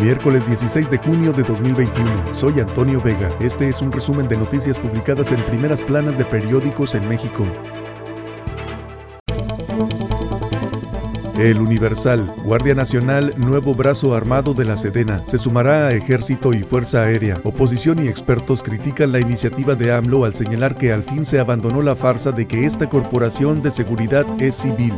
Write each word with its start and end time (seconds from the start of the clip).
Miércoles 0.00 0.46
16 0.46 0.90
de 0.90 0.98
junio 0.98 1.32
de 1.32 1.42
2021. 1.42 2.34
Soy 2.34 2.60
Antonio 2.60 3.00
Vega. 3.00 3.28
Este 3.40 3.68
es 3.68 3.80
un 3.80 3.90
resumen 3.90 4.28
de 4.28 4.36
noticias 4.36 4.78
publicadas 4.78 5.32
en 5.32 5.42
primeras 5.46 5.82
planas 5.82 6.18
de 6.18 6.24
periódicos 6.26 6.94
en 6.94 7.08
México. 7.08 7.46
El 11.38 11.60
Universal, 11.60 12.34
Guardia 12.44 12.74
Nacional, 12.74 13.34
nuevo 13.36 13.74
brazo 13.74 14.14
armado 14.14 14.54
de 14.54 14.64
la 14.64 14.76
Sedena, 14.76 15.24
se 15.26 15.38
sumará 15.38 15.88
a 15.88 15.92
Ejército 15.92 16.54
y 16.54 16.62
Fuerza 16.62 17.02
Aérea. 17.02 17.40
Oposición 17.44 18.04
y 18.04 18.08
expertos 18.08 18.62
critican 18.62 19.12
la 19.12 19.20
iniciativa 19.20 19.74
de 19.74 19.92
AMLO 19.92 20.24
al 20.24 20.34
señalar 20.34 20.76
que 20.76 20.92
al 20.92 21.02
fin 21.02 21.24
se 21.26 21.38
abandonó 21.38 21.82
la 21.82 21.94
farsa 21.94 22.32
de 22.32 22.46
que 22.46 22.64
esta 22.64 22.88
corporación 22.88 23.60
de 23.60 23.70
seguridad 23.70 24.26
es 24.40 24.56
civil. 24.56 24.94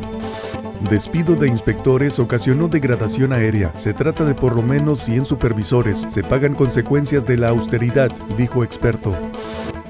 Despido 0.81 1.35
de 1.35 1.49
inspectores 1.49 2.19
ocasionó 2.21 2.69
degradación 2.69 3.33
aérea. 3.33 3.73
Se 3.77 3.93
trata 3.93 4.25
de 4.25 4.35
por 4.35 4.55
lo 4.55 4.63
menos 4.63 5.01
100 5.01 5.25
supervisores. 5.25 6.07
Se 6.09 6.23
pagan 6.23 6.55
consecuencias 6.55 7.27
de 7.27 7.37
la 7.37 7.49
austeridad, 7.49 8.11
dijo 8.37 8.63
experto. 8.63 9.15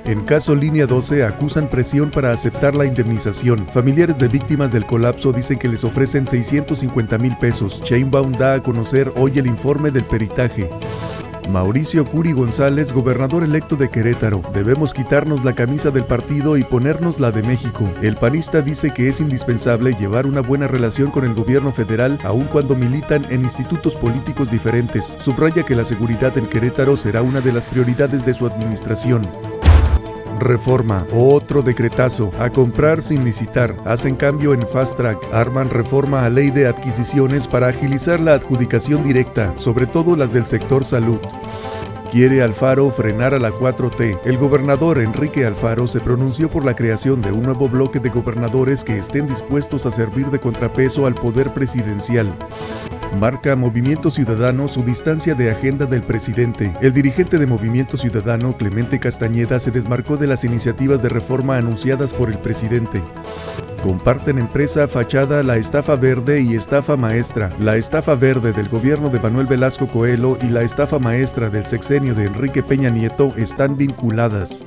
En 0.07 0.25
caso 0.25 0.55
Línea 0.57 0.87
12 0.87 1.25
acusan 1.25 1.69
presión 1.69 2.11
para 2.11 2.33
aceptar 2.33 2.75
la 2.75 2.87
indemnización. 2.87 3.69
Familiares 3.69 4.19
de 4.19 4.29
víctimas 4.29 4.73
del 4.73 4.87
colapso 4.87 5.33
dicen 5.33 5.59
que 5.59 5.69
les 5.69 5.85
ofrecen 5.85 6.27
650 6.27 7.19
mil 7.19 7.37
pesos. 7.37 7.83
Chainbaum 7.83 8.33
da 8.33 8.55
a 8.55 8.63
conocer 8.63 9.13
hoy 9.17 9.39
el 9.39 9.47
informe 9.47 9.91
del 9.91 10.07
peritaje. 10.07 10.71
Mauricio 11.49 12.05
Curi 12.05 12.33
González, 12.33 12.93
gobernador 12.93 13.43
electo 13.43 13.75
de 13.75 13.89
Querétaro. 13.89 14.43
Debemos 14.53 14.93
quitarnos 14.93 15.45
la 15.45 15.55
camisa 15.55 15.91
del 15.91 16.05
partido 16.05 16.59
y 16.59 16.65
ponernos 16.65 17.19
la 17.21 17.33
de 17.33 17.43
México. 17.43 17.91
El 18.03 18.17
panista 18.17 18.61
dice 18.61 18.93
que 18.93 19.09
es 19.09 19.21
indispensable 19.21 19.95
llevar 19.95 20.27
una 20.27 20.43
buena 20.43 20.69
relación 20.69 21.11
con 21.11 21.25
el 21.25 21.35
gobierno 21.35 21.73
federal 21.73 22.19
aun 22.23 22.45
cuando 22.45 22.77
militan 22.77 23.27
en 23.31 23.43
institutos 23.43 23.97
políticos 23.97 24.51
diferentes. 24.51 25.17
Subraya 25.21 25.65
que 25.65 25.75
la 25.75 25.87
seguridad 25.87 26.37
en 26.37 26.47
Querétaro 26.47 26.97
será 26.97 27.23
una 27.23 27.41
de 27.41 27.53
las 27.53 27.67
prioridades 27.67 28.27
de 28.27 28.35
su 28.35 28.47
administración. 28.47 29.27
Reforma, 30.41 31.05
otro 31.13 31.63
decretazo, 31.63 32.31
a 32.39 32.51
comprar 32.51 33.03
sin 33.03 33.25
licitar, 33.25 33.77
hacen 33.85 34.15
cambio 34.15 34.55
en 34.55 34.65
Fast 34.67 34.97
Track, 34.97 35.27
arman 35.33 35.69
reforma 35.69 36.25
a 36.25 36.31
ley 36.31 36.51
de 36.51 36.69
adquisiciones 36.69 37.49
para 37.49 37.67
agilizar 37.69 38.21
la 38.21 38.35
adjudicación 38.35 39.03
directa, 39.03 39.53
sobre 39.57 39.87
todo 39.87 40.15
las 40.15 40.33
del 40.33 40.47
sector 40.47 40.85
salud. 40.85 41.19
Quiere 42.13 42.43
Alfaro 42.43 42.91
frenar 42.91 43.35
a 43.35 43.39
la 43.39 43.51
4T. 43.51 44.21
El 44.25 44.39
gobernador 44.39 44.99
Enrique 44.99 45.45
Alfaro 45.45 45.87
se 45.87 46.01
pronunció 46.01 46.49
por 46.49 46.65
la 46.65 46.75
creación 46.75 47.21
de 47.21 47.33
un 47.33 47.43
nuevo 47.43 47.69
bloque 47.69 47.99
de 47.99 48.09
gobernadores 48.09 48.83
que 48.85 48.97
estén 48.97 49.27
dispuestos 49.27 49.85
a 49.87 49.91
servir 49.91 50.31
de 50.31 50.39
contrapeso 50.39 51.07
al 51.07 51.15
poder 51.15 51.53
presidencial. 51.53 52.35
Marca 53.17 53.57
Movimiento 53.57 54.11
Ciudadano 54.11 54.69
su 54.69 54.83
distancia 54.83 55.35
de 55.35 55.51
agenda 55.51 55.87
del 55.87 56.03
presidente. 56.03 56.75
El 56.81 56.93
dirigente 56.93 57.39
de 57.39 57.47
Movimiento 57.47 57.97
Ciudadano, 57.97 58.57
Clemente 58.57 58.99
Castañeda, 58.99 59.59
se 59.61 59.71
desmarcó 59.71 60.17
de 60.17 60.27
las 60.27 60.45
iniciativas 60.45 61.03
de 61.03 61.09
reforma 61.09 61.57
anunciadas 61.57 62.15
por 62.15 62.31
el 62.31 62.39
presidente. 62.39 63.03
Comparten 63.83 64.39
empresa 64.39 64.89
fachada 64.89 65.43
la 65.43 65.57
estafa 65.57 65.97
verde 65.97 66.41
y 66.41 66.55
estafa 66.55 66.97
maestra. 66.97 67.55
La 67.59 67.77
estafa 67.77 68.15
verde 68.15 68.53
del 68.53 68.69
gobierno 68.69 69.09
de 69.09 69.21
Manuel 69.21 69.47
Velasco 69.47 69.89
Coelho 69.89 70.37
y 70.43 70.49
la 70.49 70.63
estafa 70.63 70.99
maestra 70.99 71.49
del 71.51 71.65
sexenio 71.67 72.15
de 72.15 72.27
Enrique 72.27 72.63
Peña 72.63 72.91
Nieto 72.91 73.33
están 73.37 73.77
vinculadas. 73.77 74.67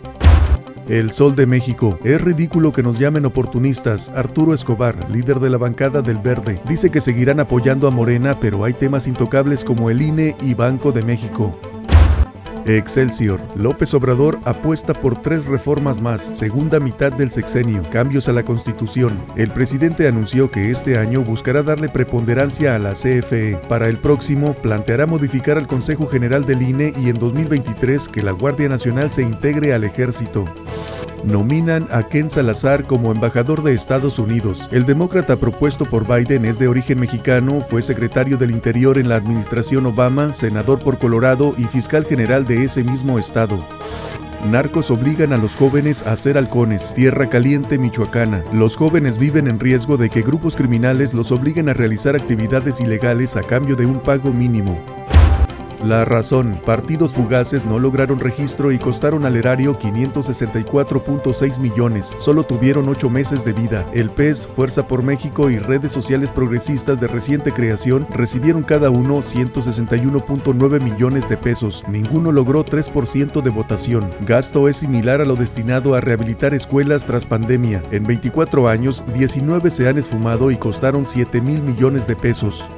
El 0.88 1.12
Sol 1.12 1.36
de 1.36 1.46
México. 1.46 2.00
Es 2.04 2.22
ridículo 2.22 2.72
que 2.72 2.84
nos 2.84 3.00
llamen 3.00 3.26
oportunistas. 3.26 4.10
Arturo 4.10 4.54
Escobar, 4.54 5.10
líder 5.10 5.40
de 5.40 5.50
la 5.50 5.58
bancada 5.58 6.02
del 6.02 6.18
Verde, 6.18 6.62
dice 6.68 6.90
que 6.90 7.02
seguirán 7.02 7.40
apoyando 7.40 7.88
a 7.88 7.92
Morena, 7.92 8.40
pero 8.40 8.64
hay 8.64 8.74
temas 8.74 9.08
intocables 9.08 9.64
como 9.64 9.90
el 9.90 10.02
INE 10.02 10.36
y 10.42 10.54
Banco 10.54 10.92
de 10.92 11.04
México. 11.04 11.58
Excelsior. 12.66 13.42
López 13.56 13.94
Obrador 13.94 14.40
apuesta 14.45 14.94
por 14.94 15.22
tres 15.22 15.46
reformas 15.46 16.02
más, 16.02 16.30
segunda 16.34 16.80
mitad 16.80 17.12
del 17.12 17.31
sexenio, 17.31 17.84
cambios 17.90 18.30
a 18.30 18.34
la 18.34 18.44
Constitución. 18.44 19.22
El 19.36 19.52
presidente 19.52 20.08
anunció 20.08 20.52
que 20.52 20.72
este 20.72 20.97
año 20.97 21.22
buscará 21.22 21.63
darle 21.63 21.90
preponderancia 21.90 22.75
a 22.75 22.80
la 22.80 22.94
CFE. 22.94 23.59
Para 23.68 23.88
el 23.88 23.97
próximo, 23.97 24.53
planteará 24.53 25.06
modificar 25.06 25.58
al 25.58 25.68
Consejo 25.68 26.08
General 26.08 26.46
del 26.46 26.62
INE 26.62 26.94
y 26.97 27.09
en 27.09 27.19
2023 27.19 28.08
que 28.09 28.22
la 28.22 28.31
Guardia 28.31 28.69
Nacional 28.69 29.12
se 29.12 29.24
integre 29.24 29.74
al 29.74 29.84
ejército 29.84 30.46
nominan 31.24 31.88
a 31.92 32.08
Ken 32.08 32.30
Salazar 32.30 32.86
como 32.86 33.12
embajador 33.12 33.64
de 33.64 33.74
Estados 33.74 34.20
Unidos. 34.20 34.68
El 34.72 34.86
demócrata 34.86 35.38
propuesto 35.38 35.86
por 35.86 36.08
Biden 36.08 36.46
es 36.46 36.59
de 36.59 36.68
origen 36.68 37.00
mexicano, 37.00 37.62
fue 37.62 37.82
secretario 37.82 38.38
del 38.38 38.52
Interior 38.52 38.98
en 38.98 39.09
la 39.09 39.16
administración 39.16 39.86
Obama, 39.86 40.34
senador 40.34 40.80
por 40.80 40.98
Colorado 40.98 41.54
y 41.58 41.64
fiscal 41.64 42.06
general 42.06 42.46
de 42.46 42.64
ese 42.64 42.84
mismo 42.84 43.20
estado. 43.20 43.66
Narcos 44.50 44.90
obligan 44.90 45.34
a 45.34 45.38
los 45.38 45.56
jóvenes 45.56 46.02
a 46.02 46.16
ser 46.16 46.38
halcones, 46.38 46.94
tierra 46.96 47.30
caliente 47.30 47.78
michoacana. 47.78 48.44
Los 48.52 48.76
jóvenes 48.76 49.20
viven 49.20 49.48
en 49.48 49.60
riesgo 49.60 49.98
de 49.98 50.10
que 50.10 50.24
grupos 50.24 50.56
criminales 50.56 51.14
los 51.14 51.31
obliguen 51.31 51.70
a 51.70 51.74
realizar 51.74 52.16
actividades 52.16 52.81
ilegales 52.81 53.38
a 53.38 53.44
cambio 53.44 53.76
de 53.76 53.86
un 53.86 54.00
pago 54.00 54.34
mínimo. 54.34 54.84
La 55.84 56.06
razón, 56.06 56.62
partidos 56.64 57.12
fugaces 57.12 57.66
no 57.66 57.80
lograron 57.80 58.19
registro 58.19 58.72
y 58.72 58.78
costaron 58.78 59.25
al 59.25 59.36
erario 59.36 59.80
564.6 59.80 61.59
millones, 61.59 62.16
solo 62.19 62.44
tuvieron 62.44 62.88
8 62.88 63.09
meses 63.09 63.44
de 63.44 63.53
vida. 63.53 63.90
El 63.92 64.12
PES, 64.12 64.47
Fuerza 64.56 64.88
por 64.88 65.02
México 65.02 65.50
y 65.50 65.58
redes 65.58 65.92
sociales 65.92 66.31
progresistas 66.31 67.00
de 67.00 67.08
reciente 67.08 67.52
creación 67.52 68.06
recibieron 68.14 68.62
cada 68.62 68.92
uno 68.92 69.18
161.9 69.18 70.81
millones 70.81 71.28
de 71.28 71.38
pesos, 71.38 71.84
ninguno 71.88 72.31
logró 72.31 72.63
3% 72.63 73.42
de 73.42 73.50
votación. 73.50 74.12
Gasto 74.22 74.68
es 74.69 74.78
similar 74.78 75.19
a 75.19 75.25
lo 75.25 75.36
destinado 75.36 75.96
a 75.96 76.02
rehabilitar 76.02 76.53
escuelas 76.53 77.08
tras 77.08 77.25
pandemia. 77.25 77.81
En 77.90 78.03
24 78.03 78.68
años, 78.68 79.03
19 79.16 79.72
se 79.72 79.90
han 79.90 79.98
esfumado 79.98 80.52
y 80.52 80.58
costaron 80.58 81.06
7 81.06 81.42
mil 81.42 81.63
millones 81.63 82.06
de 82.06 82.16
pesos. 82.16 82.69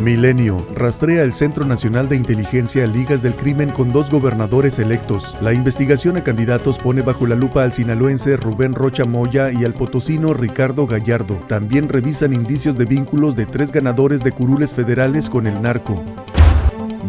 Milenio. 0.00 0.66
Rastrea 0.74 1.22
el 1.22 1.32
Centro 1.32 1.64
Nacional 1.64 2.08
de 2.08 2.16
Inteligencia 2.16 2.86
Ligas 2.86 3.22
del 3.22 3.36
Crimen 3.36 3.70
con 3.70 3.92
dos 3.92 4.10
gobernadores 4.10 4.78
electos. 4.78 5.36
La 5.40 5.52
investigación 5.52 6.16
a 6.16 6.24
candidatos 6.24 6.78
pone 6.78 7.02
bajo 7.02 7.26
la 7.26 7.36
lupa 7.36 7.62
al 7.62 7.72
sinaloense 7.72 8.36
Rubén 8.36 8.74
Rocha 8.74 9.04
Moya 9.04 9.52
y 9.52 9.64
al 9.64 9.74
potosino 9.74 10.34
Ricardo 10.34 10.86
Gallardo. 10.86 11.36
También 11.48 11.88
revisan 11.88 12.32
indicios 12.32 12.76
de 12.76 12.86
vínculos 12.86 13.36
de 13.36 13.46
tres 13.46 13.70
ganadores 13.70 14.24
de 14.24 14.32
curules 14.32 14.74
federales 14.74 15.30
con 15.30 15.46
el 15.46 15.62
narco. 15.62 16.02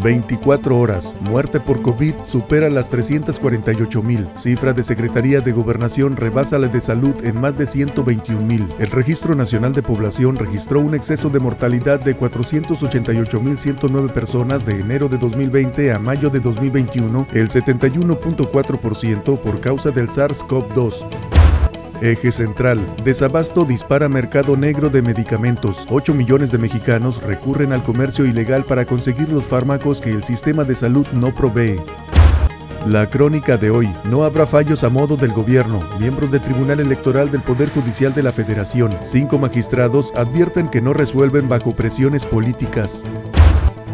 24 0.01 0.77
horas. 0.77 1.17
Muerte 1.21 1.59
por 1.59 1.81
COVID 1.81 2.13
supera 2.23 2.69
las 2.69 2.89
348 2.89 4.03
mil. 4.03 4.27
Cifra 4.35 4.73
de 4.73 4.83
Secretaría 4.83 5.41
de 5.41 5.51
Gobernación 5.51 6.15
rebasa 6.15 6.57
la 6.57 6.67
de 6.67 6.81
salud 6.81 7.15
en 7.23 7.39
más 7.39 7.57
de 7.57 7.65
121 7.65 8.41
mil. 8.41 8.67
El 8.79 8.91
Registro 8.91 9.35
Nacional 9.35 9.73
de 9.73 9.83
Población 9.83 10.37
registró 10.37 10.79
un 10.79 10.95
exceso 10.95 11.29
de 11.29 11.39
mortalidad 11.39 11.99
de 11.99 12.15
488 12.15 13.39
mil 13.39 13.57
109 13.57 14.09
personas 14.09 14.65
de 14.65 14.79
enero 14.79 15.09
de 15.09 15.17
2020 15.17 15.93
a 15.93 15.99
mayo 15.99 16.29
de 16.29 16.39
2021, 16.39 17.27
el 17.33 17.49
71.4% 17.49 19.39
por 19.39 19.59
causa 19.61 19.91
del 19.91 20.09
SARS-CoV-2. 20.09 21.34
Eje 22.01 22.31
central. 22.31 22.79
Desabasto 23.03 23.65
dispara 23.65 24.09
mercado 24.09 24.57
negro 24.57 24.89
de 24.89 25.01
medicamentos. 25.01 25.85
8 25.89 26.13
millones 26.13 26.51
de 26.51 26.57
mexicanos 26.57 27.21
recurren 27.23 27.71
al 27.71 27.83
comercio 27.83 28.25
ilegal 28.25 28.65
para 28.65 28.85
conseguir 28.85 29.29
los 29.29 29.45
fármacos 29.45 30.01
que 30.01 30.11
el 30.11 30.23
sistema 30.23 30.63
de 30.63 30.75
salud 30.75 31.07
no 31.13 31.33
provee. 31.33 31.79
La 32.85 33.09
crónica 33.09 33.57
de 33.57 33.71
hoy. 33.71 33.91
No 34.03 34.25
habrá 34.25 34.45
fallos 34.45 34.83
a 34.83 34.89
modo 34.89 35.17
del 35.17 35.31
gobierno. 35.31 35.83
Miembros 35.99 36.31
del 36.31 36.41
Tribunal 36.41 36.79
Electoral 36.79 37.31
del 37.31 37.41
Poder 37.41 37.69
Judicial 37.69 38.13
de 38.13 38.23
la 38.23 38.31
Federación. 38.31 38.95
Cinco 39.01 39.39
magistrados 39.39 40.13
advierten 40.15 40.69
que 40.69 40.81
no 40.81 40.93
resuelven 40.93 41.47
bajo 41.49 41.75
presiones 41.75 42.25
políticas. 42.25 43.03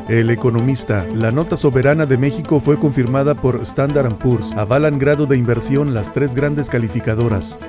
El 0.09 0.29
economista, 0.29 1.05
la 1.13 1.31
nota 1.31 1.55
soberana 1.55 2.05
de 2.05 2.17
México 2.17 2.59
fue 2.59 2.77
confirmada 2.77 3.35
por 3.35 3.61
Standard 3.61 4.17
Poor's. 4.17 4.51
Avalan 4.53 4.97
grado 4.97 5.25
de 5.25 5.37
inversión 5.37 5.93
las 5.93 6.11
tres 6.11 6.35
grandes 6.35 6.69
calificadoras. 6.69 7.59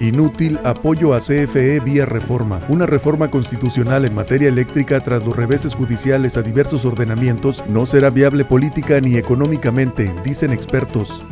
Inútil 0.00 0.58
apoyo 0.64 1.14
a 1.14 1.18
CFE 1.18 1.80
vía 1.80 2.06
reforma. 2.06 2.60
Una 2.68 2.86
reforma 2.86 3.30
constitucional 3.30 4.04
en 4.04 4.14
materia 4.14 4.48
eléctrica 4.48 5.00
tras 5.00 5.24
los 5.24 5.36
reveses 5.36 5.74
judiciales 5.74 6.36
a 6.36 6.42
diversos 6.42 6.84
ordenamientos 6.84 7.62
no 7.68 7.86
será 7.86 8.10
viable 8.10 8.44
política 8.44 9.00
ni 9.00 9.16
económicamente, 9.16 10.12
dicen 10.24 10.52
expertos. 10.52 11.22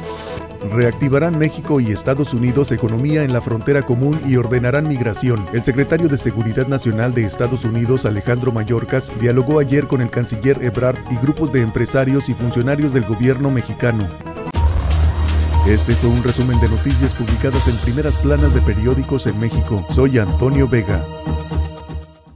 Reactivarán 0.61 1.39
México 1.39 1.81
y 1.81 1.93
Estados 1.93 2.35
Unidos 2.35 2.73
economía 2.73 3.23
en 3.23 3.33
la 3.33 3.41
frontera 3.41 3.83
común 3.83 4.21
y 4.27 4.37
ordenarán 4.37 4.89
migración. 4.89 5.47
El 5.53 5.65
secretario 5.65 6.09
de 6.09 6.19
Seguridad 6.19 6.67
Nacional 6.67 7.15
de 7.15 7.25
Estados 7.25 7.65
Unidos, 7.65 8.05
Alejandro 8.05 8.51
Mayorkas, 8.51 9.13
dialogó 9.21 9.61
ayer 9.61 9.87
con 9.87 10.01
el 10.01 10.11
canciller 10.11 10.63
Ebrard 10.63 10.99
y 11.11 11.17
grupos 11.17 11.53
de 11.53 11.63
empresarios 11.63 12.29
y 12.29 12.35
funcionarios 12.35 12.93
del 12.93 13.05
gobierno 13.05 13.51
mexicano. 13.51 14.09
Este 15.67 15.95
fue 15.95 16.11
un 16.11 16.25
resumen 16.25 16.59
de 16.61 16.69
noticias 16.69 17.15
publicadas 17.15 17.69
en 17.69 17.77
primeras 17.77 18.17
planas 18.17 18.55
de 18.55 18.63
periódicos 18.63 19.27
en 19.27 19.39
México. 19.39 19.85
Soy 19.91 20.19
Antonio 20.19 20.67
Vega. 20.67 21.05